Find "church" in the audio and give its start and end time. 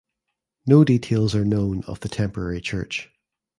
2.59-3.11